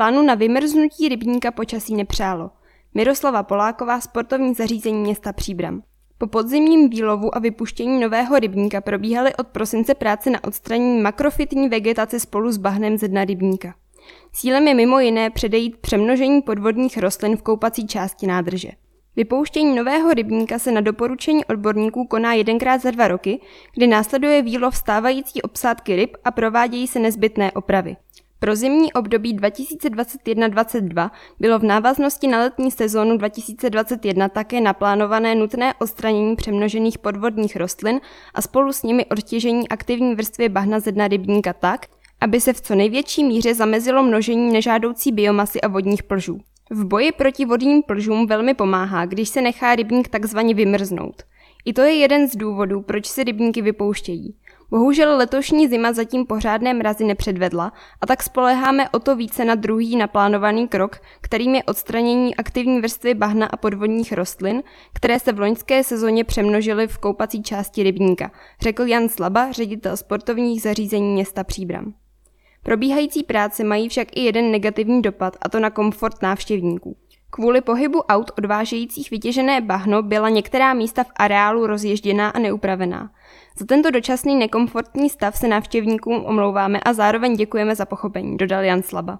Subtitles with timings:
[0.00, 2.50] plánu na vymrznutí rybníka počasí nepřálo.
[2.94, 5.82] Miroslava Poláková, sportovní zařízení města Příbram.
[6.18, 12.20] Po podzimním výlovu a vypuštění nového rybníka probíhaly od prosince práce na odstranění makrofitní vegetace
[12.20, 13.74] spolu s bahnem ze dna rybníka.
[14.32, 18.70] Cílem je mimo jiné předejít přemnožení podvodních rostlin v koupací části nádrže.
[19.16, 23.40] Vypouštění nového rybníka se na doporučení odborníků koná jedenkrát za dva roky,
[23.74, 27.96] kdy následuje výlov stávající obsádky ryb a provádějí se nezbytné opravy.
[28.40, 36.36] Pro zimní období 2021-2022 bylo v návaznosti na letní sezónu 2021 také naplánované nutné odstranění
[36.36, 38.00] přemnožených podvodních rostlin
[38.34, 41.86] a spolu s nimi odtěžení aktivní vrstvy bahna ze dna rybníka tak,
[42.20, 46.38] aby se v co největší míře zamezilo množení nežádoucí biomasy a vodních plžů.
[46.70, 51.22] V boji proti vodním plžům velmi pomáhá, když se nechá rybník takzvaně vymrznout.
[51.64, 54.34] I to je jeden z důvodů, proč se rybníky vypouštějí.
[54.70, 59.96] Bohužel letošní zima zatím pořádné mrazy nepředvedla a tak spoleháme o to více na druhý
[59.96, 64.62] naplánovaný krok, kterým je odstranění aktivní vrstvy bahna a podvodních rostlin,
[64.92, 70.62] které se v loňské sezóně přemnožily v koupací části rybníka, řekl Jan Slaba, ředitel sportovních
[70.62, 71.94] zařízení města Příbram.
[72.62, 76.96] Probíhající práce mají však i jeden negativní dopad, a to na komfort návštěvníků.
[77.30, 83.10] Kvůli pohybu aut odvážejících vytěžené bahno byla některá místa v areálu rozježděná a neupravená.
[83.58, 88.82] Za tento dočasný nekomfortní stav se návštěvníkům omlouváme a zároveň děkujeme za pochopení, dodal Jan
[88.82, 89.18] Slaba.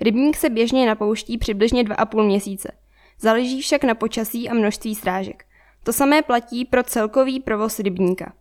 [0.00, 2.72] Rybník se běžně napouští přibližně 2,5 měsíce.
[3.20, 5.44] Záleží však na počasí a množství srážek.
[5.82, 8.32] To samé platí pro celkový provoz rybníka.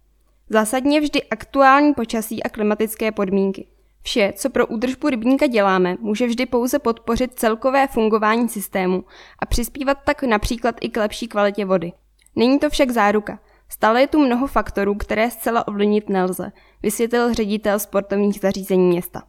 [0.50, 3.68] Zásadně vždy aktuální počasí a klimatické podmínky.
[4.04, 9.04] Vše, co pro údržbu rybníka děláme, může vždy pouze podpořit celkové fungování systému
[9.40, 11.92] a přispívat tak například i k lepší kvalitě vody.
[12.36, 13.40] Není to však záruka.
[13.70, 16.52] Stále je tu mnoho faktorů, které zcela ovlivnit nelze,
[16.84, 19.24] vysvětlil ředitel sportovních zařízení města.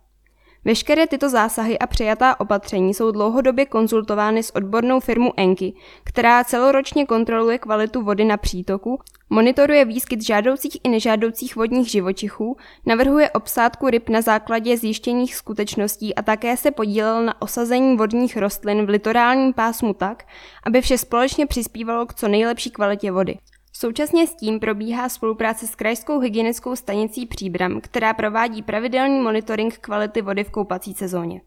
[0.66, 7.06] Veškeré tyto zásahy a přijatá opatření jsou dlouhodobě konzultovány s odbornou firmou Enky, která celoročně
[7.06, 12.56] kontroluje kvalitu vody na přítoku, monitoruje výskyt žádoucích i nežádoucích vodních živočichů,
[12.86, 18.86] navrhuje obsádku ryb na základě zjištěných skutečností a také se podílel na osazení vodních rostlin
[18.86, 20.24] v litorálním pásmu tak,
[20.66, 23.38] aby vše společně přispívalo k co nejlepší kvalitě vody.
[23.76, 30.22] Současně s tím probíhá spolupráce s Krajskou hygienickou stanicí Příbram, která provádí pravidelný monitoring kvality
[30.22, 31.40] vody v koupací sezóně.